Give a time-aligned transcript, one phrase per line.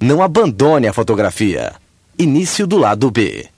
[0.00, 1.74] Não abandone a fotografia.
[2.18, 3.48] Início do lado B.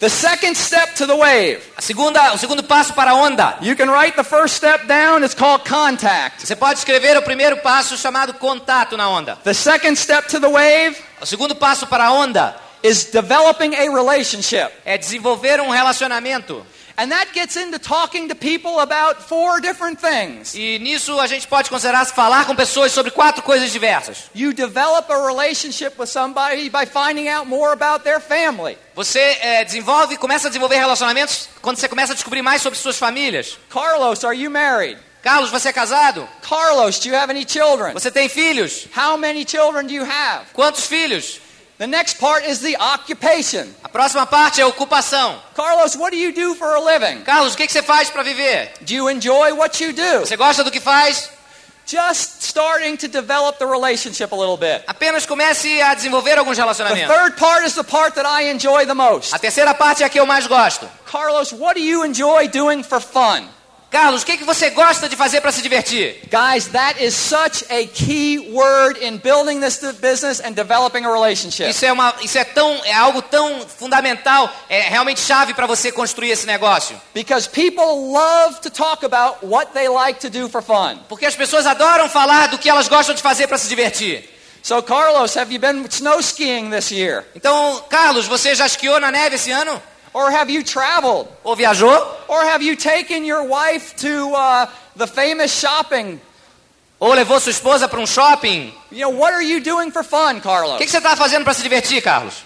[0.00, 1.60] The second step to the wave.
[1.76, 3.56] A segunda, o segundo passo para a onda.
[3.62, 5.22] You can write the first step down.
[5.24, 6.44] It's called contact.
[6.46, 9.36] Você pode escrever o primeiro passo chamado contato na onda.
[9.44, 13.82] The second step to the wave O segundo passo para a onda is developing a
[13.90, 14.70] relationship.
[14.84, 16.66] é desenvolver um relacionamento.
[16.96, 20.54] And that gets into talking to people about four different things.
[20.54, 24.30] E nisso a gente pode considerar falar com pessoas sobre quatro coisas diversas.
[24.34, 28.78] You develop a relationship with somebody by finding out more about their family.
[28.94, 32.96] Você é, desenvolve, começa a desenvolver relacionamentos quando você começa a descobrir mais sobre suas
[32.96, 33.58] famílias.
[33.68, 34.98] Carlos, are you married?
[35.24, 36.28] Carlos, você é casado?
[36.42, 37.94] Carlos, do you have any children?
[37.94, 38.86] Você tem filhos?
[38.94, 40.44] How many children do you have?
[40.52, 41.40] Quantos filhos?
[41.84, 43.68] The next part is the occupation.
[43.84, 45.38] A próxima parte é ocupação.
[45.54, 47.22] Carlos, what do you do for a living?
[47.24, 48.72] Carlos, o que, que você faz para viver?
[48.80, 50.20] Do you enjoy what you do?
[50.20, 51.28] Você gosta do que faz?
[51.84, 54.82] Just starting to develop the relationship a little bit.
[54.86, 57.14] Apenas comece a desenvolver alguns The relacionamentos.
[57.14, 59.34] third part is the part that I enjoy the most.
[59.34, 60.88] A terceira parte é a que eu mais gosto.
[61.04, 63.46] Carlos, what do you enjoy doing for fun?
[63.94, 66.20] Carlos, o que, que você gosta de fazer para se divertir?
[66.28, 71.70] Guys, that is such a key word in building this business and developing a relationship.
[71.70, 75.92] Isso é, uma, isso é, tão, é algo tão fundamental, é realmente chave para você
[75.92, 77.00] construir esse negócio.
[77.14, 80.98] Because people love to talk about what they like to do for fun.
[81.08, 84.28] Porque as pessoas adoram falar do que elas gostam de fazer para se divertir.
[84.60, 87.24] So, Carlos, have you been snow skiing this year?
[87.36, 89.80] Então, Carlos, você já esquiou na neve esse ano?
[90.14, 91.28] Or have you traveled?
[91.44, 91.90] Ou viajou?
[92.28, 96.20] Or have you taken your wife to uh, the famous shopping?
[97.00, 98.72] Ou levou sua esposa para um shopping?
[98.92, 100.78] You know, what are you doing for fun, O Carlos?
[100.78, 102.44] que, que você está fazendo para se divertir, Carlos?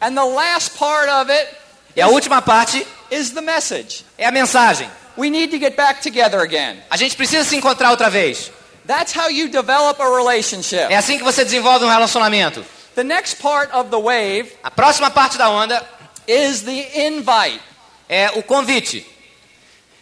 [0.00, 1.48] And the last part of it
[1.96, 4.04] E a última parte is the message.
[4.18, 4.88] é a mensagem.
[5.16, 6.76] We need to get back together again.
[6.90, 8.50] A gente precisa se encontrar outra vez.
[8.86, 10.92] That's how you develop a relationship.
[10.92, 12.62] É assim que você desenvolve um relacionamento.
[12.94, 15.82] The next part of the wave A próxima parte da onda
[16.26, 17.60] is the invite.
[18.08, 19.06] é o convite.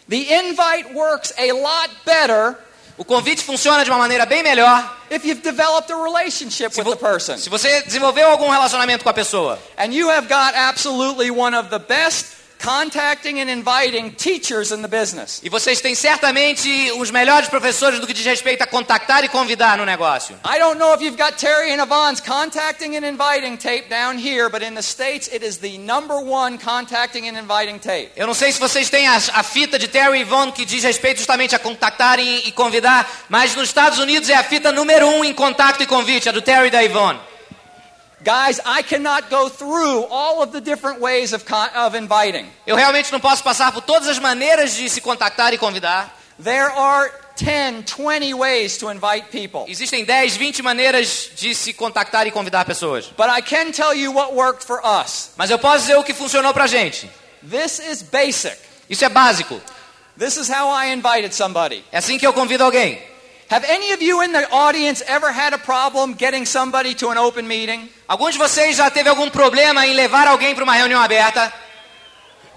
[0.07, 2.57] The invite works a lot better
[2.97, 6.89] O convite funciona de uma maneira bem melhor if you've developed a relationship se, with
[6.89, 7.37] the person.
[7.37, 9.59] se você desenvolveu algum relacionamento com a pessoa.
[9.77, 14.87] And you have got absolutely one of the best contacting and inviting teachers in the
[14.87, 15.41] business.
[15.43, 19.77] E vocês têm certamente os melhores professores do que diz respeito a contactar e convidar
[19.77, 20.35] no negócio.
[20.45, 24.49] I don't know if you've got Terry and Yvonne's contacting and inviting tape down here,
[24.49, 28.11] but in the States it is the number one contacting and inviting tape.
[28.15, 30.83] Eu não sei se vocês têm a, a fita de Terry e Yvonne que diz
[30.83, 35.07] respeito justamente a contactar e, e convidar, mas nos Estados Unidos é a fita número
[35.07, 37.19] um em contato e convite, a do Terry e da Yvonne.
[38.25, 42.47] Guys, I cannot go through all of the different ways of, of inviting.
[42.65, 46.11] Eu realmente não posso passar por todas as maneiras de se contactar e convidar.
[46.43, 49.65] There are 10, 20 ways to invite people.
[49.67, 53.13] Existem 10, 20 maneiras de se contactar e convidar pessoas.
[53.15, 55.29] But I can tell you what worked for us.
[55.37, 57.07] Mas eu posso dizer o que funcionou pra gente.
[57.47, 58.57] This is basic.
[58.89, 59.61] Isso é básico.
[60.17, 61.85] This is how I invited somebody.
[61.91, 62.99] É assim que eu convido alguém.
[63.47, 67.17] Have any of you in the audience ever had a problem getting somebody to an
[67.17, 67.89] open meeting?
[68.07, 71.53] Alguns de vocês já teve algum problema em levar alguém para uma reunião aberta?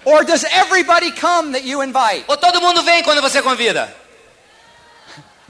[0.03, 2.23] Or does everybody come that you invite?
[2.27, 3.93] Ou todo mundo vem quando você convida?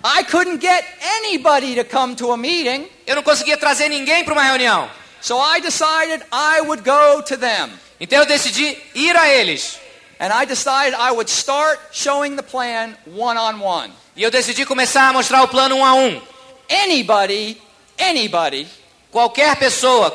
[0.03, 0.85] I couldn't get
[1.17, 4.89] anybody to come to a meeting, Eu não conseguia trazer ninguém para uma reunião.
[5.22, 7.69] so I decided I would go to them.
[7.99, 9.78] Então eu decidi ir a eles.
[10.19, 13.91] And I decided I would start showing the plan one on one.
[14.16, 16.22] E eu decidi começar a mostrar o plano um a um.
[16.69, 17.59] Anybody,
[17.97, 18.68] anybody
[19.12, 20.13] Qualquer pessoa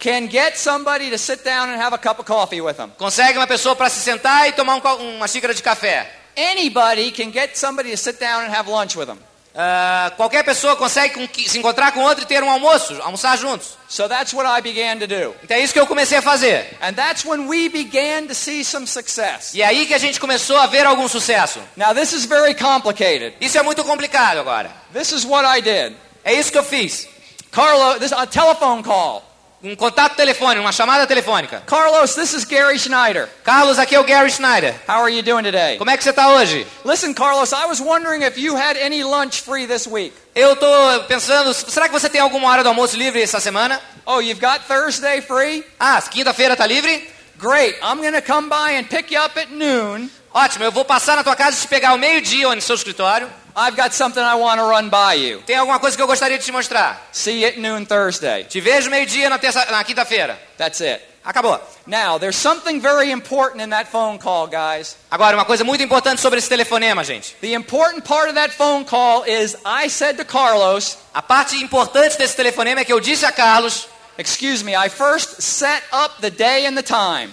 [0.00, 2.90] can get somebody to sit down and have a cup of coffee with them.
[2.98, 6.10] consegue uma pessoa para se sentar e tomar um uma xícara de café.
[6.36, 9.18] Anybody can get somebody to sit down and have lunch with them.
[9.54, 13.76] Ah, qualquer pessoa consegue se encontrar com outro e ter um almoço, almoçar juntos.
[13.88, 15.34] So that's what I began to do.
[15.44, 16.76] Então é isso que eu comecei a fazer.
[16.80, 19.52] And that's when we began to see some success.
[19.54, 21.60] E é aí que a gente começou a ver algum sucesso.
[21.76, 23.34] Now, this is very complicated.
[23.40, 24.70] Isso é muito complicado agora.
[24.94, 25.96] This is what I did.
[26.24, 27.06] É isso que eu fiz.
[27.50, 29.31] Carlo, this a telephone call.
[29.64, 31.62] Um contato telefônico, uma chamada telefônica.
[31.66, 33.28] Carlos, this is Gary Schneider.
[33.44, 34.74] Carlos, aqui é o Gary Schneider.
[34.88, 35.78] How are you doing today?
[35.78, 36.66] Como é que você está hoje?
[36.84, 40.12] Listen, Carlos, I was wondering if you had any lunch free this week.
[40.34, 40.66] Eu tô
[41.06, 43.80] pensando, será que você tem alguma hora do almoço livre essa semana?
[44.04, 45.64] Oh, you've got Thursday free?
[45.78, 47.08] Ah, quinta-feira tá livre?
[47.38, 47.78] Great.
[47.84, 50.10] I'm going to come by and pick you up at noon.
[50.34, 53.30] Ótimo, eu vou passar na tua casa e te pegar ao meio-dia no seu escritório.
[53.56, 55.42] I've got something I want to run by you.
[55.46, 57.00] Tem alguma coisa que eu gostaria de te mostrar.
[57.12, 58.44] See you at noon Thursday.
[58.44, 60.38] Te vejo meio-dia na, terça- na quinta-feira.
[60.56, 61.02] That's it.
[61.24, 61.60] Acabou.
[61.86, 64.96] Now, there's something very important in that phone call, guys.
[65.10, 67.36] Agora, uma coisa muito importante sobre esse telefonema, gente.
[67.40, 72.16] The important part of that phone call is I said to Carlos, A parte importante
[72.18, 73.86] desse telefonema é que eu disse a Carlos,
[74.18, 77.32] excuse me, I first set up the day and the time.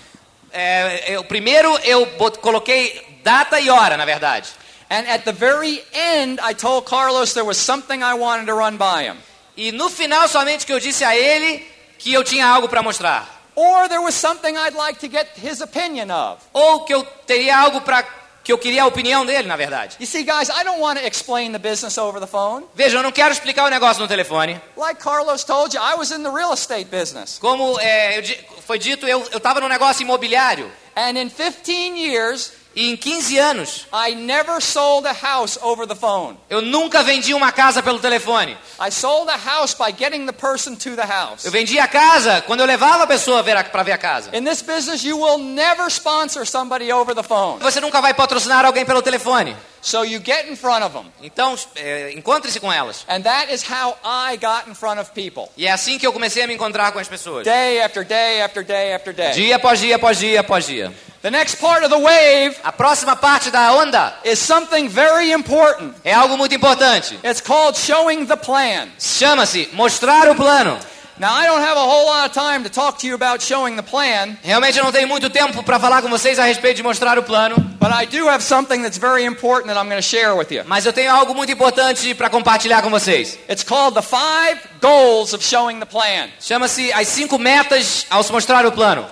[0.51, 2.05] é, eu, primeiro eu
[2.41, 4.49] coloquei data e hora, na verdade.
[4.89, 8.77] And at the very end, I told Carlos there was something I wanted to run
[8.77, 9.17] by him.
[9.55, 11.63] E no final somente que eu disse a ele
[11.97, 13.27] que eu tinha algo para mostrar.
[13.55, 16.41] Or there was something I'd like to get his opinion of.
[16.53, 18.03] Ou que eu teria algo para
[18.43, 19.97] que eu queria a opinião dele, na verdade.
[19.99, 22.65] You see, guys, I don't want to explain the business over the phone.
[22.73, 24.59] Veja, eu não quero explicar o negócio no telefone.
[24.75, 27.37] Like Carlos told you, I was in the real estate business.
[27.37, 28.23] Como é, eu
[28.65, 30.71] foi dito, eu estava num negócio imobiliário.
[30.95, 35.95] And in 15 years, E em 15 anos, I never sold a house over the
[35.95, 36.37] phone.
[36.49, 38.55] eu nunca vendi uma casa pelo telefone.
[38.79, 41.43] I sold a house by getting the person to the house.
[41.43, 44.29] Eu vendia a casa quando eu levava a pessoa para ver a casa.
[44.37, 47.59] In this business, you will never sponsor somebody over the phone.
[47.59, 49.57] Você nunca vai patrocinar alguém pelo telefone.
[49.81, 51.05] So you get in front of them.
[51.21, 53.05] Então, é, encontre-se com elas.
[53.07, 55.49] And that is how I got in front of people.
[55.55, 57.43] E é assim que eu comecei a me encontrar com as pessoas.
[57.45, 59.31] Day after day after day after day.
[59.31, 60.93] Dia após dia, após dia, após dia.
[61.21, 65.93] The next part of the wave A próxima parte da onda is something very important.
[66.03, 67.19] é algo muito importante.
[67.23, 68.87] It's called showing the plan.
[68.99, 70.79] Chama-se mostrar o plano.
[71.19, 73.75] Now, I don't have a whole lot of time to talk to you about showing
[73.75, 76.83] the plan, Realmente eu não tenho muito tempo para falar com vocês a respeito de
[76.83, 80.07] mostrar o plano, but I do have something that's very important that I'm going to
[80.07, 80.63] share with you.
[80.65, 83.37] mas eu tenho algo muito importante para compartilhar com vocês.
[83.49, 86.29] It's called the five goals of showing the plan.
[86.39, 89.05] Chama-se as cinco metas ao se mostrar o plano.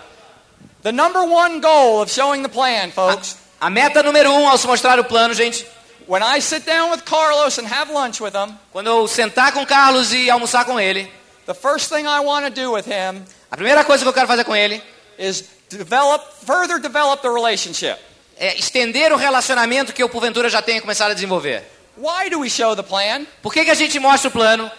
[0.83, 4.65] The number one goal of showing the plan, folks, A meta número um ao se
[4.65, 5.65] mostrar o plano, gente,
[6.07, 9.65] when I sit down with Carlos and have lunch with him, quando eu sentar com
[9.65, 11.11] Carlos e almoçar com ele,
[11.47, 14.27] the first thing I want to do with him a primeira coisa que eu quero
[14.27, 14.81] fazer com ele
[15.17, 17.97] is develop, further develop the relationship.
[18.37, 21.63] é estender o relacionamento que eu porventura já tenha começado a desenvolver.
[21.97, 23.25] Why do we show the plan?
[23.41, 24.69] Por que, que a gente mostra o plano?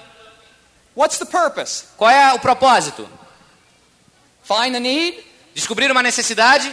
[0.94, 1.84] What's the purpose?
[1.96, 3.08] Qual é o propósito?
[4.44, 5.18] Find the need?
[5.54, 6.72] Descobrir uma necessidade?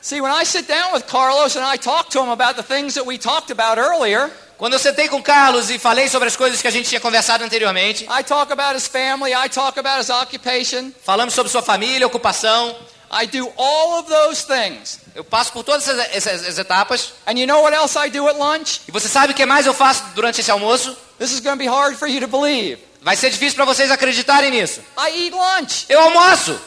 [0.00, 2.94] See, when I sit down with Carlos and I talk to him about the things
[2.94, 6.36] that we talked about earlier, Quando eu sentei com o Carlos e falei sobre as
[6.36, 10.00] coisas que a gente tinha conversado anteriormente, I talk about his family, I talk about
[10.00, 12.74] his occupation, falamos sobre sua família, ocupação,
[13.12, 14.98] I do all of those things.
[15.14, 17.12] eu passo por todas essas, essas- essas etapas.
[17.26, 18.80] And you know what else I do at lunch?
[18.88, 20.96] E você sabe o que mais eu faço durante esse almoço?
[21.18, 22.78] This is going to be hard for you to believe.
[23.02, 24.80] Vai ser difícil para vocês acreditarem nisso.
[24.98, 25.84] I eat lunch.
[25.88, 26.58] Eu almoço.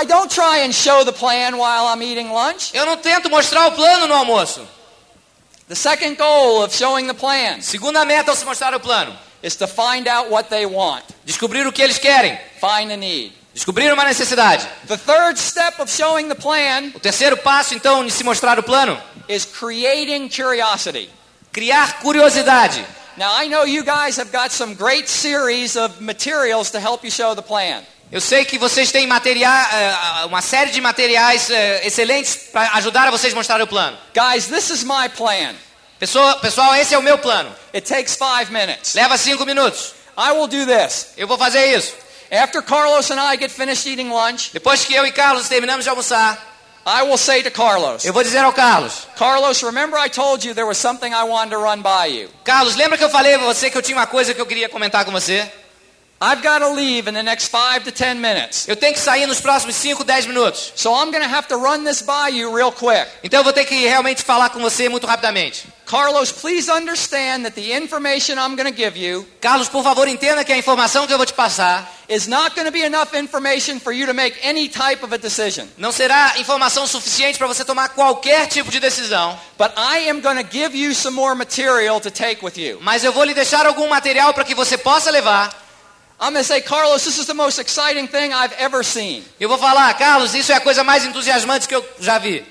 [0.00, 2.70] I don't try and show the plan while I'm eating lunch.
[2.72, 4.66] Eu não tento mostrar o plano no almoço.
[5.68, 9.56] The second goal of showing the plan Segunda meta ao se mostrar o plano: is
[9.56, 13.32] to find out what they want, descobrir o que eles querem, find a need.
[13.52, 14.64] descobrir uma necessidade.
[14.86, 18.62] The third step of showing the plan O terceiro passo, então, de se mostrar o
[18.62, 18.96] plano:
[19.28, 21.10] is creating curiosity.
[21.52, 22.84] criar curiosidade.
[23.16, 27.10] Now, I know you guys have got some great series of materials to help you
[27.10, 27.82] show the plan.
[28.10, 33.08] Eu sei que vocês têm material, eh, uma série de materiais eh, excelentes para ajudar
[33.08, 33.98] a vocês a mostrar o plano.
[34.14, 35.54] Guys, this is my plan.
[35.98, 37.52] Pessoa, pessoal, esse é o meu plano.
[37.74, 38.94] It takes five minutes.
[38.94, 39.92] Leva cinco minutos.
[40.16, 41.08] I will do this.
[41.16, 41.94] Eu vou fazer isso.
[42.30, 45.90] After Carlos and I get finished eating lunch, Depois que eu e Carlos terminamos de
[45.90, 46.38] almoçar,
[46.86, 50.54] I will say to Carlos, eu vou dizer ao Carlos: Carlos, remember I told you
[50.54, 52.30] there was something I wanted to run by you.
[52.44, 54.68] Carlos, lembra que eu falei a você que eu tinha uma coisa que eu queria
[54.68, 55.50] comentar com você?
[56.18, 58.66] I've got to leave in the next five to ten minutes.
[58.66, 60.72] Eu tenho que sair nos próximos 5, 10 minutos.
[60.74, 63.06] So I'm going to have to run this by you real quick.
[63.22, 65.64] Então eu vou ter que realmente falar com você muito rapidamente.
[65.84, 70.42] Carlos, please understand that the information I'm going to give you Carlos, por favor, entenda
[70.42, 73.78] que a informação que eu vou te passar is not going to be enough information
[73.78, 75.66] for you to make any type of a decision.
[75.76, 80.42] não será informação suficiente para você tomar qualquer tipo de decisão, But I am going
[80.42, 82.78] to give you some more material to take with you.
[82.80, 85.65] mas eu vou lhe deixar algum material para que você possa levar.
[86.18, 89.22] I'm going to say, Carlos, this is the most exciting thing I've ever seen.
[89.38, 92.42] Eu vou falar, Carlos, isso é a coisa mais entusiasmante que eu já vi.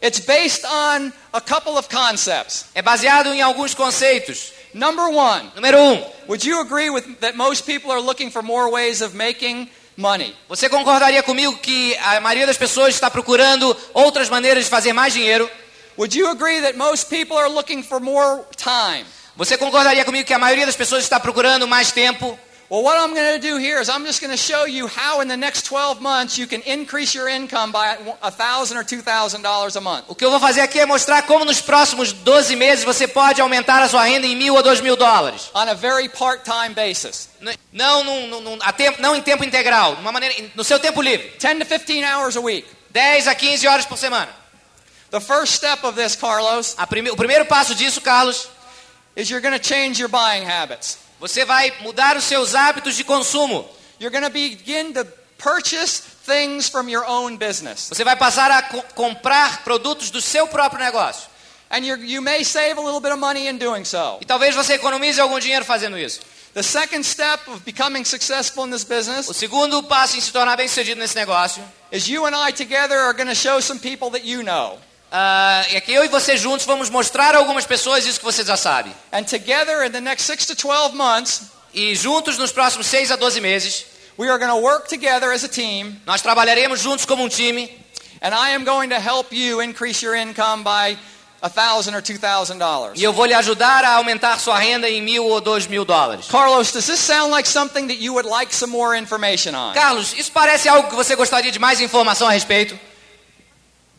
[0.00, 2.66] It's based on a couple of concepts.
[2.74, 4.52] É baseado em alguns conceitos.
[4.72, 8.70] Number one, Número um, would you agree with that most people are looking for more
[8.70, 10.34] ways of making money?
[10.48, 15.12] você concordaria comigo que a maioria das pessoas está procurando outras maneiras de fazer mais
[15.12, 15.48] dinheiro?
[15.96, 19.04] Would you agree that most people are looking for more time?
[19.36, 22.38] Você concordaria comigo que a maioria das pessoas está procurando mais tempo?
[22.70, 25.20] Well, what I'm going to do here is I'm just going to show you how
[25.20, 29.80] in the next 12 months you can increase your income by $1,000 or $2,000 a
[29.80, 30.06] month.
[30.08, 33.40] O que eu vou fazer aqui é mostrar como nos próximos 12 meses você pode
[33.40, 35.50] aumentar a sua renda em mil ou dois mil dólares.
[35.54, 37.28] on a very part-time basis.
[37.70, 41.32] Não, num- num- a tempo, não em tempo integral, uma maneira, no seu tempo livre.
[41.38, 42.66] 10 to 15 hours a week.
[42.90, 44.30] 10 a 15 horas por semana.
[45.10, 48.48] The first step of this, Carlos, prime- o primeiro passo disso, Carlos,
[49.14, 51.03] is you're going to change your buying habits.
[51.20, 53.68] Você vai mudar os seus hábitos de consumo.
[54.00, 55.06] You're going to begin to
[55.38, 57.88] purchase things from your own business.
[57.88, 61.28] Você vai passar a co- comprar produtos do seu próprio negócio.
[61.70, 64.18] And you may save a little bit of money in doing so.
[64.20, 66.20] E talvez você economize algum dinheiro fazendo isso.
[66.52, 70.56] The second step of becoming successful in this business O segundo passo em se tornar
[70.56, 74.10] bem sucedido nesse negócio is you and I together are going to show some people
[74.10, 74.78] that you know.
[75.16, 78.44] Ah, é que eu e você juntos vamos mostrar a algumas pessoas isso que você
[78.44, 78.90] já sabe.
[79.12, 81.42] And together in the next 6 to 12 months,
[81.72, 83.86] E juntos nos próximos 6 a 12 meses,
[84.18, 87.68] we are going to work together as a team nós trabalharemos juntos como um time
[88.20, 90.96] And I am going to help you increase your income by
[91.42, 92.92] $1,000 or $2,000.
[92.96, 96.26] e eu vou lhe ajudar a aumentar sua renda em mil ou dois mil dólares.
[96.28, 99.74] Carlos, does this sound like something that you would like some more information on?
[99.74, 102.76] Carlos, isso parece algo que você gostaria de mais informação a respeito?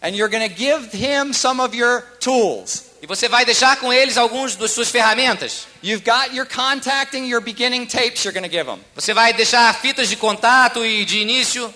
[0.01, 2.85] And you're going to give him some of your tools.
[3.01, 5.67] E você vai deixar com eles alguns das suas ferramentas.
[5.83, 8.79] You've got your contacting, your beginning tapes you're going to give him.
[8.95, 11.73] Você vai deixar fitas de contato e de início.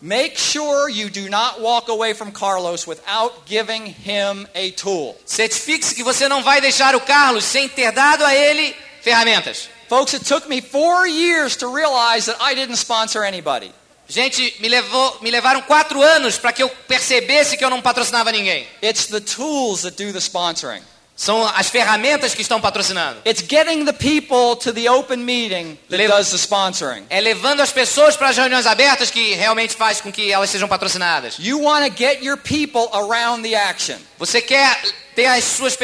[0.00, 5.16] Make sure you do not walk away from Carlos without giving him a tool.
[5.26, 9.68] Certifique-se que você não vai deixar o Carlos sem ter dado a ele ferramentas.
[9.88, 13.72] Folks, it took me four years to realize that I didn't sponsor anybody.
[14.08, 18.32] Gente, me, levou, me levaram quatro anos para que eu percebesse que eu não patrocinava
[18.32, 18.66] ninguém.
[18.82, 20.82] It's the tools that do the sponsoring.
[21.14, 23.20] São as ferramentas que estão patrocinando.
[23.26, 27.04] It's getting the people to the open meeting that Lev- does the sponsoring.
[27.10, 30.68] É levando as pessoas para as reuniões abertas que realmente faz com que elas sejam
[30.68, 31.34] patrocinadas.
[31.38, 33.96] You want to get your people around the action.
[34.16, 34.80] Você quer
[35.16, 35.76] ter as suas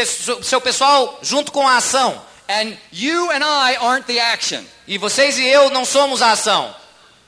[0.42, 2.22] seu pessoal junto com a ação.
[2.48, 4.62] And you and I aren't the action.
[4.86, 6.74] E vocês e eu não somos a ação.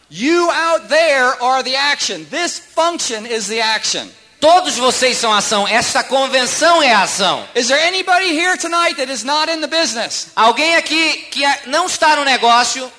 [0.08, 2.26] You out there are the action.
[2.30, 4.08] This function is the action.
[4.40, 5.66] Todos vocês são ação.
[5.66, 7.44] Esta convenção é ação.
[7.54, 10.28] Is there anybody here tonight that is not in the business?
[10.36, 12.90] Alguém aqui que não está no negócio,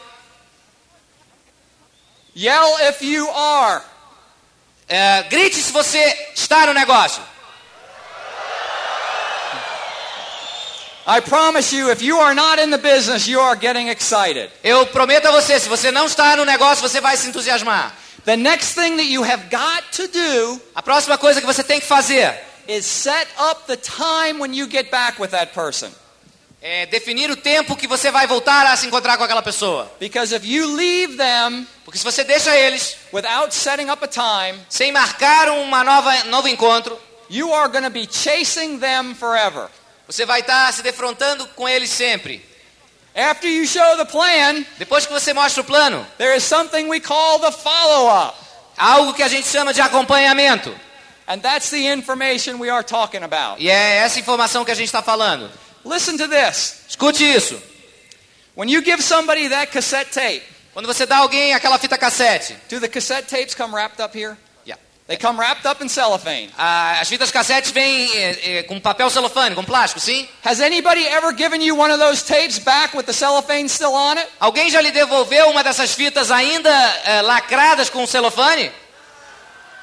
[2.36, 3.82] Yell if you are.
[4.90, 7.22] é, grite se você está no negócio.
[11.10, 14.52] I promise you, if you are not in the business, you are getting excited.
[14.62, 17.96] Eu prometo a você, se você não está no negócio, você vai se entusiasmar.
[18.26, 21.80] The next thing that you have got to do A próxima coisa que você tem
[21.80, 22.38] que fazer
[22.68, 25.90] is set up the time when you get back with that person.
[26.62, 29.90] é definir o tempo que você vai voltar a se encontrar com aquela pessoa.
[30.02, 34.60] Because if you leave them Porque se você deixa eles without setting up a time,
[34.68, 37.00] sem marcar uma nova novo encontro,
[37.30, 39.70] you are going to be chasing them forever.
[40.08, 42.44] Você vai estar se defrontando com eles sempre.
[43.16, 47.00] After you show the plan, Depois que você mostra o plano, there is something we
[47.00, 48.38] call the follow up.
[48.78, 50.74] há algo que a gente chama de acompanhamento.
[51.28, 53.62] And that's the information we are talking about.
[53.62, 55.52] E é essa informação que a gente está falando.
[55.84, 56.82] Listen to this.
[56.88, 57.62] Escute isso.
[58.56, 62.80] When you give somebody that cassette tape, Quando você dá alguém aquela fita cassete, do
[62.80, 64.38] the cassette tapes come wrapped up here?
[65.08, 66.50] They come wrapped up in cellophane.
[66.58, 70.28] a- as fitas cassete vêm é, é, com papel celofane, com plástico, sim?
[70.44, 74.18] Has anybody ever given you one of those tapes back with the cellophane still on
[74.18, 74.28] it?
[74.38, 76.70] Alguém já lhe devolveu uma dessas fitas ainda
[77.06, 78.70] é, lacradas com celofane?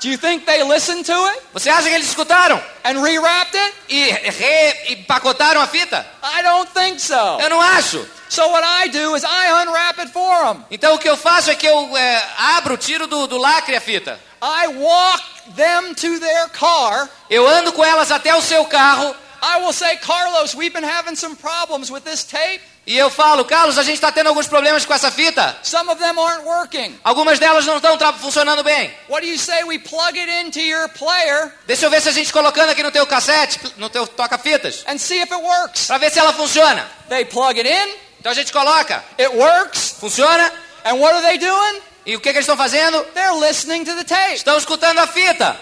[0.05, 3.75] Do you think they listened to it Você acha que eles escutaram and rewrapped it?
[3.89, 6.05] e reempacotaram a fita?
[6.23, 7.15] I don't think so.
[7.41, 8.07] Eu não acho.
[8.29, 10.63] So what I do is I unwrap it for them.
[10.71, 12.23] Então o que eu faço é que eu é,
[12.57, 14.21] abro, tiro do, do lacre a fita.
[14.43, 15.25] I walk
[15.57, 17.09] them to their car.
[17.31, 21.15] Eu ando com elas até o seu carro I will say, Carlos, we've been having
[21.17, 22.63] some problems with this tape.
[22.87, 25.55] e eu falo, Carlos, a gente está tendo alguns problemas com essa fita.
[25.63, 26.99] Some of them aren't working.
[27.05, 28.91] Algumas delas não estão funcionando bem.
[29.07, 32.13] What do you say we plug it into your player Deixa eu ver se a
[32.13, 35.89] gente colocando aqui no teu cassete, no teu toca-fitas, and see if it works?
[35.89, 36.87] para ver se ela funciona.
[37.11, 40.51] They plug it in, Então a gente coloca, it works, funciona,
[40.87, 41.83] and what are they doing?
[42.07, 43.03] e o que, que eles estão fazendo?
[43.13, 44.37] They're listening to the tape.
[44.37, 45.55] Estão escutando a fita.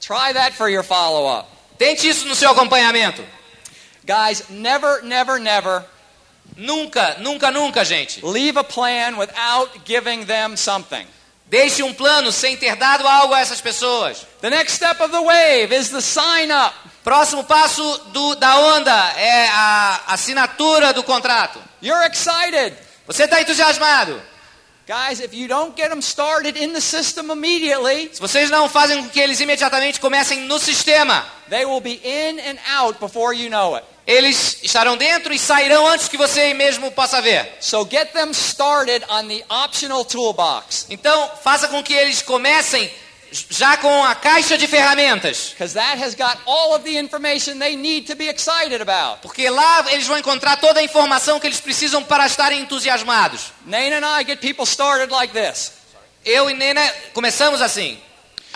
[0.00, 1.55] Try that for your follow up.
[1.78, 3.24] Tente isso no seu acompanhamento.
[4.04, 5.84] Guys, never, never, never
[6.56, 8.24] Nunca, nunca, nunca, gente.
[8.24, 11.06] leave a plan without giving them something.
[11.48, 14.26] Deixe um plano sem ter dado algo a essas pessoas.
[14.40, 16.74] The next step of the wave is the sign up.
[17.04, 21.60] Próximo passo do- da onda é a assinatura do contrato.
[21.82, 22.74] You're excited.
[23.06, 24.20] Você está entusiasmado?
[24.86, 29.02] Guys, if you don't get them started in the system immediately, Se vocês não fazem
[29.02, 33.50] com que eles imediatamente comecem no sistema, they will be in and out before you
[33.50, 33.84] know it.
[34.06, 37.56] eles estarão dentro e sairão antes que você mesmo possa ver.
[37.60, 42.88] So get them started on the optional toolbox Então, faça com que eles comecem
[43.50, 45.54] já com a caixa de ferramentas.
[49.20, 53.52] Porque lá eles vão encontrar toda a informação que eles precisam para estarem entusiasmados.
[53.64, 55.72] Nana and I get people started like this.
[56.24, 57.98] Eu e Nena começamos assim.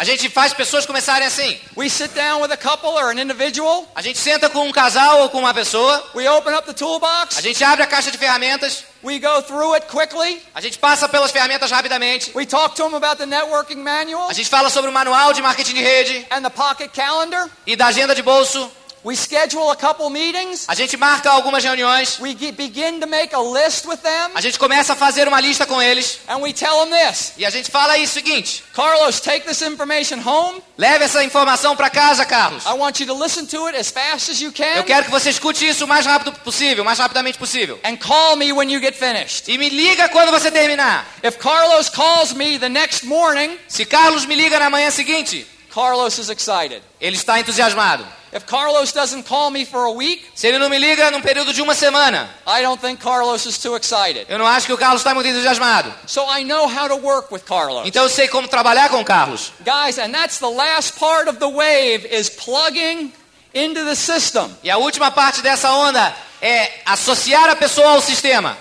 [0.01, 1.61] A gente faz pessoas começarem assim.
[1.77, 5.21] We sit down with a couple or an individual, A gente senta com um casal
[5.21, 6.03] ou com uma pessoa.
[6.15, 8.83] we open up the A toolbox, gente abre a caixa de ferramentas.
[9.05, 12.33] we go through it quickly, A gente passa pelas ferramentas rapidamente.
[12.35, 15.43] we talk to them about the networking manual A gente fala sobre o manual de
[15.43, 17.47] marketing de rede and the pocket calendar.
[17.67, 18.73] e da agenda de bolso.
[19.03, 20.67] We schedule a couple meetings.
[20.69, 22.19] A gente marca algumas reuniões.
[22.21, 25.65] We begin to make a list with them, A gente começa a fazer uma lista
[25.65, 26.19] com eles.
[26.29, 29.63] and we tell them this E a gente fala aí o seguinte: Carlos, take this
[29.63, 30.63] information home.
[30.77, 32.65] leve essa informação para casa, Carlos.
[32.67, 35.11] I want you to listen to it as fast as you Eu can, quero que
[35.11, 37.81] você escute isso o mais rápido possível, mais rapidamente possível.
[37.85, 39.51] and call me when you get finished.
[39.51, 41.07] E me liga quando você terminar.
[41.25, 46.19] If Carlos calls me the next morning, Se Carlos me liga na manhã seguinte, Carlos
[46.19, 46.83] is excited.
[47.01, 48.07] ele está entusiasmado.
[48.33, 51.53] If Carlos doesn't call me for a week, Se ele não me liga num período
[51.53, 54.27] de uma semana, I don't think Carlos is too excited.
[54.29, 55.93] eu não acho que o Carlos está muito entusiasmado.
[56.07, 57.83] So I know how to work with Carlos.
[57.87, 59.53] Então eu sei como trabalhar com o Carlos.
[59.61, 63.13] Guys, and that's the last part of the wave is plugging
[63.53, 64.49] into the system.
[64.63, 68.57] E a última parte dessa onda é associar a pessoa ao sistema.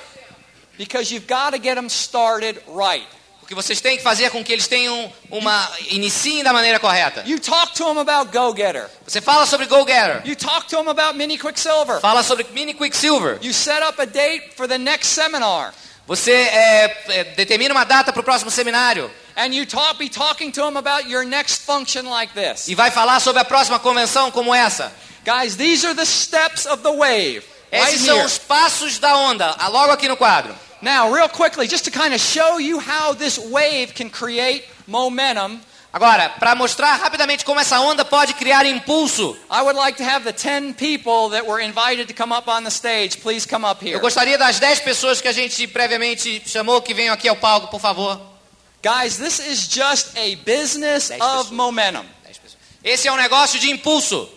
[0.79, 3.05] Because you've got to get them started right.
[3.49, 7.23] Que vocês têm que fazer com que eles tenham uma iniciem da maneira correta.
[7.25, 8.87] You talk to them about Go Getter.
[9.07, 11.99] Você fala sobre Go Getter, You talk to them about Mini Quicksilver.
[11.99, 13.39] fala sobre Mini Quicksilver.
[13.41, 15.73] You set up a date for the next seminar.
[16.05, 20.51] Você é, é, determina uma data para o próximo seminário And you talk, be talking
[20.51, 22.67] to them about your next function like this.
[22.67, 24.93] e vai falar sobre a próxima convenção como essa.
[25.25, 27.41] Guys, these are the steps of the wave.
[27.71, 28.25] Right Esses são here.
[28.27, 30.55] os passos da onda, logo aqui no quadro.
[30.81, 35.59] Now, real quickly, just to kind of show you how this wave can create momentum,
[35.91, 40.23] Agora, para mostrar rapidamente como essa onda pode criar impulso, I would like to have
[40.23, 43.81] the 10 people that were invited to come up on the stage, please come up
[43.83, 43.99] eu here.
[43.99, 47.79] gostaria das 10 pessoas que a gente previamente chamou que venham aqui ao palco, por
[47.81, 48.21] favor.
[48.83, 52.05] Guys, this is just a business of momentum.
[52.23, 52.57] 10 pessoas.
[52.83, 54.29] Esse é um negócio de impulso,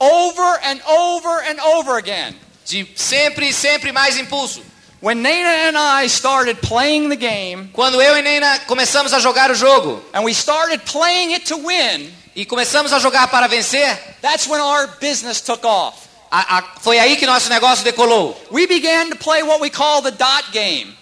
[0.00, 2.34] Over and over and over again.
[2.64, 4.62] de sempre e sempre mais impulso.
[5.00, 9.50] When Nana and I started playing the game, Quando eu e Nena começamos a jogar
[9.50, 13.96] o jogo and we started playing it to win, e começamos a jogar para vencer,
[14.20, 16.08] that's when our business took off.
[16.30, 18.36] a- a- foi aí que nosso negócio decolou.
[18.50, 20.94] We began to play what we call the dot game.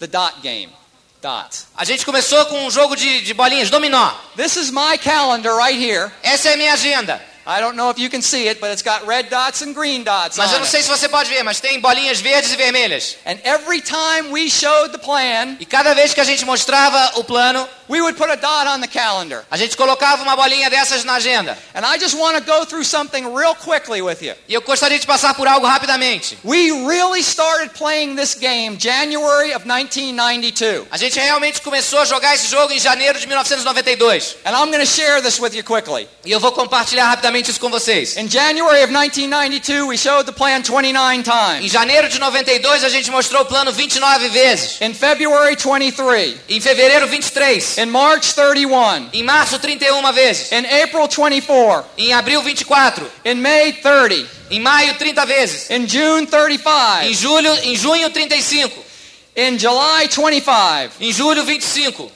[0.00, 0.72] The dot game.
[1.20, 1.66] Dots.
[1.76, 4.10] A gente começou com um jogo de, de bolinhas, dominó.
[4.36, 6.10] This is my calendar right here.
[6.22, 7.22] Essa é a minha agenda.
[7.46, 10.02] I don't know if you can see it, but it's got red dots and green
[10.04, 13.16] dots Mas eu não sei se você pode ver, mas tem bolinhas verdes e vermelhas.
[13.26, 17.24] And every time we showed the plan, E cada vez que a gente mostrava o
[17.24, 19.44] plano, we would put a dot on the calendar.
[19.50, 21.58] a gente colocava uma bolinha dessas na agenda.
[21.74, 24.34] And I just want to go through something real quickly with you.
[24.48, 26.38] E eu gostaria de passar por algo rapidamente.
[26.44, 30.86] We really started playing this game January of 1992.
[30.90, 34.36] A gente realmente começou a jogar esse jogo em janeiro de 1992.
[34.44, 36.08] And I'm going to share this with you quickly.
[36.24, 38.16] E eu vou compartilhar rapidamente isso com vocês.
[38.16, 41.72] In January of 1992, we showed the plan 29 Em times.
[41.72, 44.80] janeiro de 92 a gente mostrou o plano 29 vezes.
[44.80, 46.36] In February, 23.
[46.48, 47.78] Em fevereiro 23.
[47.78, 49.08] In March, 31.
[49.12, 50.52] Em março 31 vezes.
[50.52, 51.84] In April, 24.
[51.98, 53.10] Em abril 24.
[53.24, 54.28] In May, 30.
[54.50, 55.70] Em maio 30 vezes.
[55.70, 57.14] In June, Em 35.
[57.14, 58.84] julho, em junho 35.
[59.36, 60.92] In July, 25.
[61.00, 62.12] Em julho 25.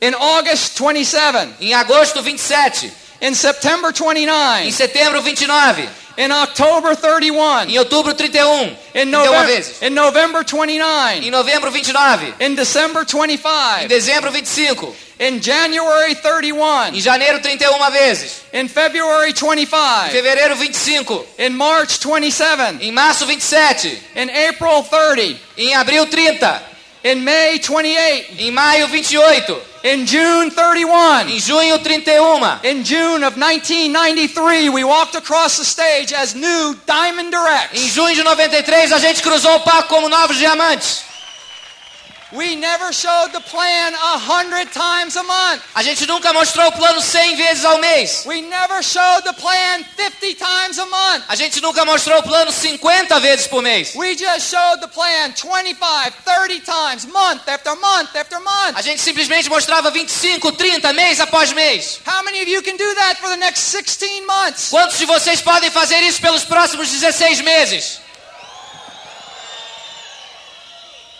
[0.00, 1.48] In August, 27.
[1.60, 2.92] Em agosto 27.
[3.20, 4.72] In September, Em 29.
[4.72, 5.88] setembro 29.
[6.18, 7.68] In October, 31.
[7.68, 8.64] Em outubro 31.
[8.64, 9.82] In, 31 November, vezes.
[9.82, 11.30] in November, Em 29.
[11.30, 12.34] novembro 29.
[12.40, 13.88] In December, Em 25.
[13.88, 14.96] dezembro 25.
[15.20, 17.00] In January, Em 31.
[17.00, 18.42] janeiro 31 vezes.
[18.52, 20.10] In February, Em 25.
[20.10, 21.26] fevereiro 25.
[21.38, 22.78] In March, 27.
[22.80, 24.02] Em março 27.
[24.14, 25.36] In April, 30.
[25.58, 26.62] Em abril 30.
[27.06, 28.34] In May, 28.
[28.40, 29.62] Em maio 28.
[29.84, 31.28] In June, 31.
[31.28, 32.58] Em junho 31.
[32.64, 37.80] In June of 1993, we walked across the stage as new Diamond Em Directs.
[37.94, 41.04] junho de 93 a gente cruzou o palco como novos diamantes.
[42.32, 45.62] We never showed the plan a hundred times a month.
[45.76, 48.24] A gente nunca mostrou o plano 100 vezes ao mês.
[48.26, 51.24] We never showed the plan 50 times a month.
[51.28, 53.94] A gente nunca mostrou o plano 50 vezes por mês.
[53.94, 58.76] We just showed the plan 25, 30 times, month after month after month.
[58.76, 62.00] A gente simplesmente mostrava 25, 30 mês após mês.
[62.04, 64.70] How many of you can do that for the next 16 months?
[64.70, 68.05] Quantos de vocês podem fazer isso pelos próximos 16 meses?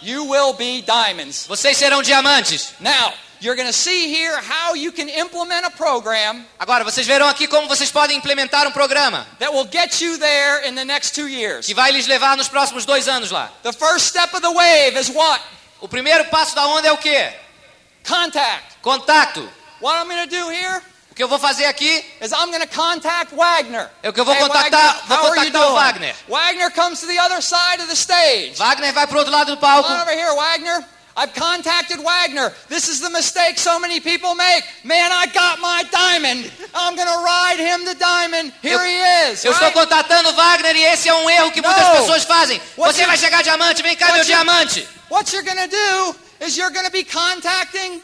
[0.06, 1.48] You will be diamonds.
[1.48, 2.74] Vocês serão diamantes.
[2.78, 7.26] Now, you're going to see here how you can implement a program Agora, vocês verão
[7.26, 11.12] aqui como vocês podem implementar um programa that will get you there in the next
[11.12, 11.66] two years.
[11.66, 13.50] que vai lhes levar nos próximos dois anos lá.
[13.64, 15.42] The first step of the wave is what?
[15.80, 17.32] O primeiro passo da onda é o quê?
[18.06, 18.76] Contact.
[18.82, 19.50] Contato.
[19.80, 20.80] What I'm going to do here
[21.16, 23.88] que eu vou fazer aqui is I'm going to contact Wagner.
[24.02, 25.74] É o que eu vou Hey, contactar- Wagner, vou contactar o?
[25.74, 26.14] Wagner.
[26.29, 28.57] Wagner comes to the other side of the stage.
[28.59, 29.88] Wagner vai pro outro lado do palco.
[29.88, 30.85] Come on over here, Wagner.
[31.18, 32.52] I've contacted Wagner.
[32.68, 34.62] This is the mistake so many people make.
[34.85, 36.52] Man, I got my diamond.
[36.74, 38.52] I'm going to ride him to diamond.
[38.61, 39.42] Here Eu- he is.
[39.42, 39.72] Eu estou right?
[39.72, 41.96] contatando o Wagner e esse é um erro que muitas Não.
[42.02, 42.61] pessoas fazem.
[42.76, 44.87] What Você you- vai chegar diamante, vem cá meu you- diamante.
[45.09, 48.02] What you're going to do is you're going to be contacting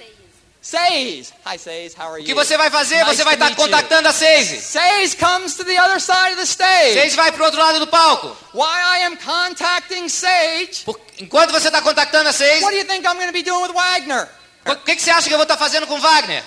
[0.65, 1.33] Says.
[1.45, 1.93] Hi, Says.
[1.93, 2.23] How are you?
[2.23, 3.03] O que você vai fazer?
[3.05, 3.65] Nice Você vai to estar meet you.
[3.65, 4.61] contactando a Seise.
[4.61, 6.95] Says comes to the other side of the stage.
[6.95, 8.37] Seise vai pro outro lado do palco.
[8.55, 10.85] Why I am contacting Sage?
[10.85, 13.43] Por- Enquanto você está contactando a Seise, What do you think I'm going to be
[13.43, 14.29] doing with Wagner?
[14.67, 16.45] o que, que você acha que eu vou estar fazendo com o Wagner?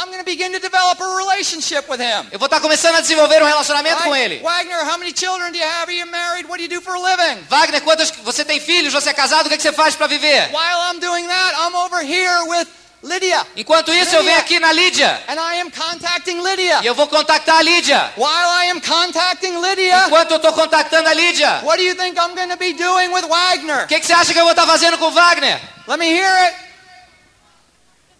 [0.00, 2.26] I'm going to begin to develop a relationship with him.
[2.32, 4.32] Eu vou estar começando a desenvolver um relacionamento com Right?
[4.36, 4.42] ele.
[4.42, 5.90] Wagner, how many children do you have?
[5.90, 6.48] Are you married?
[6.48, 7.42] What do you do for a living?
[7.50, 8.94] Wagner, quantos você tem filhos?
[8.94, 9.46] Você é casado?
[9.46, 10.48] O que, que você faz para viver?
[10.52, 12.66] While I'm doing that, I'm over here with
[13.02, 13.46] Lydia.
[13.56, 16.80] Enquanto isso, eu venho aqui na Lídia And I am contacting Lydia.
[16.82, 18.12] e eu vou contactar a Lídia.
[18.16, 22.18] While I am contacting Lydia, Enquanto eu estou contactando a Lídia, what do you think
[22.18, 23.84] I'm going to be doing with Wagner?
[23.84, 25.60] o que, que você acha que eu vou estar fazendo com o Wagner?
[25.86, 26.56] Let me hear it.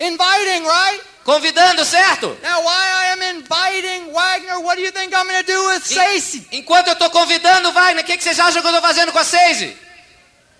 [0.00, 1.00] Inviting, right?
[1.24, 2.38] Convidando, certo?
[2.42, 5.82] Now, while I am inviting Wagner, what do you think I'm going to do with
[5.84, 6.46] Stacy?
[6.52, 9.18] Enquanto eu estou convidando Wagner, o que, que vocês acham que eu estou fazendo com
[9.18, 9.76] a Seise?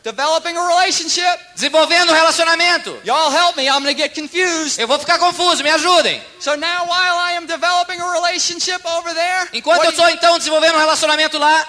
[0.02, 1.38] Developing a relationship.
[1.54, 2.96] Desenvolvendo um relacionamento.
[3.04, 3.68] Y'all help me.
[3.68, 4.78] I'm to get confused.
[4.78, 6.22] Eu vou ficar confuso, me ajudem.
[6.40, 10.76] So now, while I am developing a relationship over there, Enquanto eu estou então desenvolvendo
[10.76, 11.66] um relacionamento lá,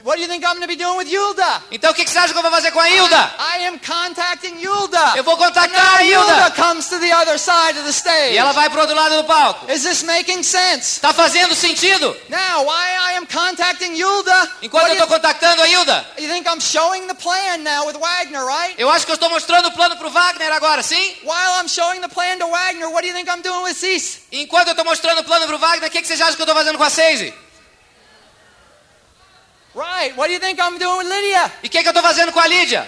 [0.00, 1.62] what do you think I'm going to be doing with Yulda?
[1.70, 3.34] então o que, que você acha que eu vou fazer com a Hilda?
[3.38, 5.12] I am contacting Yulda.
[5.16, 6.32] Eu vou contactar a Hilda.
[6.32, 8.32] Yulda comes to the other side of the stage.
[8.32, 9.70] E ela vai pro outro lado do palco.
[9.70, 10.98] Is this making sense?
[11.00, 12.16] Tá fazendo sentido?
[12.30, 16.60] Now, while I am contacting Yulda, Enquanto eu estou contactando a Hilda, you, think I'm
[16.60, 18.74] showing the plan now with Wagner, right?
[18.78, 21.16] eu acho que eu estou mostrando o plano pro Wagner agora, sim?
[21.22, 24.20] While I'm showing the plan to Wagner, what do you think I'm doing with Cease?
[24.32, 26.44] Enquanto eu estou mostrando o plano pro Wagner, o que, que vocês acham que eu
[26.44, 27.34] estou fazendo com a Seise?
[29.74, 30.14] Right.
[30.16, 31.50] What do you think I'm doing with Lydia?
[31.62, 32.86] E o que, que eu estou fazendo com a Lídia?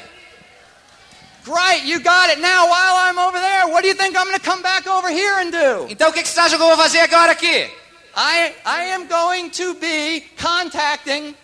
[1.44, 2.40] Great, you got it.
[2.40, 5.10] Now, while I'm over there, what do you think I'm going to come back over
[5.10, 5.86] here and do?
[5.90, 7.70] Então o que, que vocês acham que eu vou fazer agora aqui?
[8.16, 11.34] I, I am going to be contacting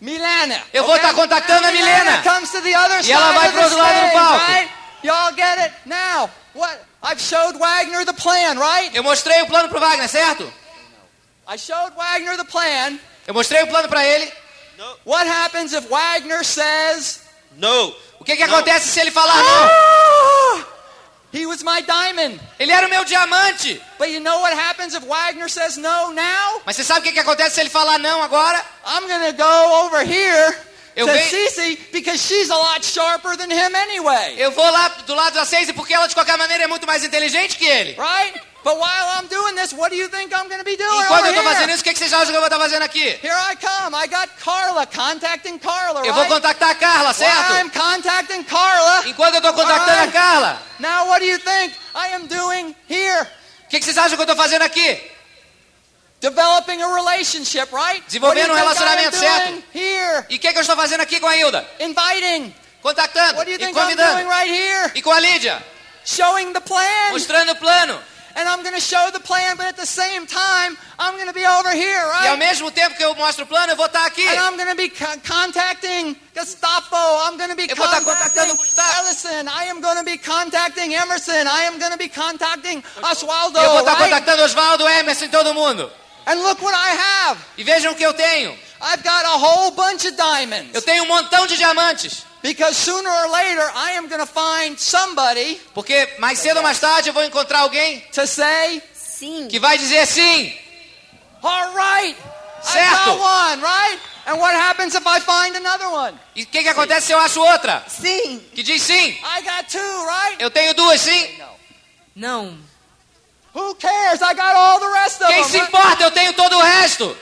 [0.00, 0.62] Milena.
[0.72, 2.22] Eu vou estar contactando a Milena.
[2.22, 4.46] comes to the other E ela side vai pro outro lado do palco.
[4.46, 4.70] right?
[5.02, 5.72] Y'all get it?
[5.84, 6.78] Now, what?
[7.02, 8.90] I've showed Wagner the plan, right?
[8.94, 10.50] Eu mostrei o plano pro Wagner, certo?
[11.48, 12.98] I showed Wagner the plan.
[13.26, 14.32] Eu mostrei o plano para ele.
[15.04, 17.20] What happens if Wagner says,
[17.56, 17.94] No.
[18.18, 19.44] O que, que acontece se ele falar não?
[19.44, 20.66] ah,
[21.32, 22.40] he was my diamond.
[22.58, 23.80] Ele era o meu diamante.
[23.98, 26.62] But you know what happens if Wagner says no now?
[26.64, 28.62] Mas você sabe o que, que acontece se ele falar não agora?
[28.86, 30.56] I'm to go over here
[30.96, 34.34] Eu venho- Cece because she's a lot sharper than him anyway.
[34.38, 37.04] Eu vou lá do lado da Seise porque ela de qualquer maneira é muito mais
[37.04, 37.94] inteligente que ele.
[37.98, 38.40] Right?
[38.66, 41.26] But while I'm doing this, what do you think I'm going to be doing Enquanto
[41.26, 41.74] eu estou fazendo here?
[41.74, 43.06] isso, o que, que vocês acham que eu vou estar fazendo aqui?
[43.22, 43.94] Here I come.
[43.94, 46.34] I got Carla contacting Carla, Eu vou right?
[46.34, 47.80] contactar a Carla, While I'm certo?
[47.80, 50.12] contacting Carla, Enquanto eu estou contactando a Alright.
[50.12, 53.22] Carla, now what do you think I am doing here?
[53.22, 55.00] o que, que vocês acham que eu estou fazendo aqui?
[56.20, 58.02] Developing a relationship, right?
[58.08, 61.36] Desenvolvendo um relacionamento, doing Here, E o que, que eu estou fazendo aqui com a
[61.36, 61.64] Hilda?
[61.78, 62.52] inviting.
[62.82, 64.28] Contactando What do you e convidando.
[64.28, 64.90] right here?
[64.96, 65.64] E com a Lídia,
[66.04, 67.12] Showing the plan.
[67.12, 68.15] mostrando o plano.
[68.38, 71.32] And I'm going to show the plan, but at the same time, I'm going to
[71.32, 72.38] be over here, E ao right?
[72.38, 74.28] mesmo tempo que eu mostro o plano, eu vou estar aqui.
[74.28, 76.96] And I'm going to be co- contacting Gestapo.
[77.24, 78.04] I'm going to be Eu contacting
[78.54, 79.06] Gustavo.
[79.06, 79.48] Ellison.
[79.48, 81.46] I am going to be contacting Emerson.
[81.48, 84.04] I am going to be contacting Oswaldo, Eu vou estar right?
[84.10, 85.90] contactando Oswaldo, Emerson todo mundo.
[86.26, 87.38] And look what I have.
[87.56, 88.54] E vejam o que eu tenho.
[88.82, 90.74] I've got a whole bunch of diamonds.
[90.74, 92.26] Eu tenho um montão de diamantes.
[92.46, 96.78] Because sooner or later, I am going to find somebody Porque mais cedo ou mais
[96.78, 99.48] tarde eu vou encontrar alguém to say, Sim.
[99.48, 100.56] que vai dizer sim.
[101.42, 102.16] all right,
[102.62, 103.04] I Certo.
[103.04, 103.98] got one, right?
[104.26, 106.14] And what happens if I find another one?
[106.36, 107.82] E o que, que acontece se eu acho outra?
[107.88, 108.40] Sim.
[108.54, 109.18] Que diz sim.
[109.24, 110.36] I got two, right?
[110.40, 111.40] Eu tenho duas, sim.
[112.14, 112.56] Não.
[113.54, 114.20] Who cares?
[114.22, 115.50] I got all the rest of Quem them.
[115.50, 115.68] se right?
[115.68, 116.02] importa?
[116.04, 117.16] Eu tenho todo o resto.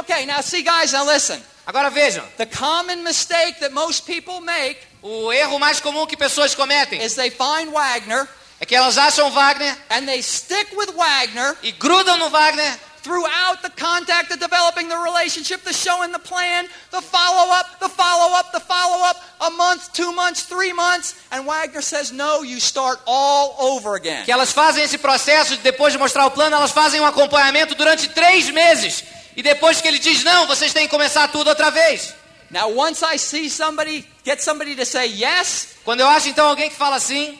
[0.00, 1.40] Okay, now see, guys, now listen.
[1.66, 2.24] Agora vejam.
[2.36, 7.14] The common mistake that most people make O erro mais comum que pessoas cometem is
[7.14, 8.28] they find Wagner
[8.60, 13.60] é que elas acham Wagner and they stick with Wagner e grudam no Wagner throughout
[13.62, 18.32] the contact, the developing the relationship, the showing the plan, the follow up, the follow
[18.38, 22.60] up, the follow up, a month, two months, three months, and Wagner says, no, you
[22.60, 24.24] start all over again.
[24.24, 28.08] que elas fazem esse processo, depois de mostrar o plano, elas fazem um acompanhamento durante
[28.08, 29.02] três meses.
[29.36, 32.14] E depois que ele diz não, vocês têm que começar tudo outra vez.
[32.50, 36.68] Now, once I see somebody, get somebody to say yes, Quando eu acho então alguém
[36.68, 37.38] que fala assim,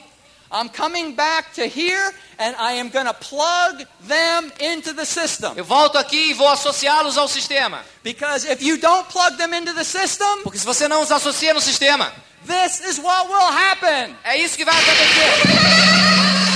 [0.50, 5.52] I'm coming back to here and I am going to plug them into the system.
[5.56, 7.84] eu volto aqui e vou associá-los ao sistema.
[8.02, 11.52] Because if you don't plug them into the system, Porque se você não os associa
[11.54, 12.12] no sistema,
[12.46, 14.16] this is what will happen.
[14.24, 16.51] é isso que vai acontecer.